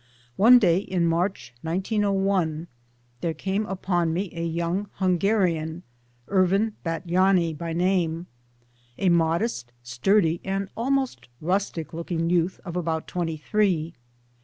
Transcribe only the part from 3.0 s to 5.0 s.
there called upon me a young